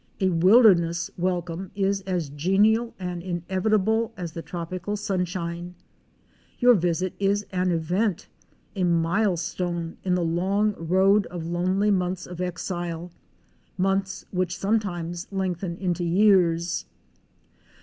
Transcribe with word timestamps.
A 0.19 0.29
wilderness 0.29 1.11
welcome 1.15 1.69
is 1.75 2.01
as 2.07 2.29
genial 2.29 2.95
and 2.97 3.21
inevitable 3.21 4.11
as 4.17 4.31
the 4.31 4.41
tropical 4.41 4.95
sunshine. 4.97 5.75
Your 6.57 6.73
visit 6.73 7.13
is 7.19 7.45
an 7.51 7.69
event— 7.69 8.27
a 8.75 8.83
mile 8.83 9.37
stone 9.37 9.97
in 10.03 10.15
the 10.15 10.23
long 10.25 10.73
road 10.79 11.27
of 11.27 11.45
lonely 11.45 11.91
months 11.91 12.25
of 12.25 12.41
exile— 12.41 13.11
months 13.77 14.25
which 14.31 14.57
sometimes 14.57 15.27
lengthen 15.31 15.77
into 15.77 16.03
years. 16.03 16.85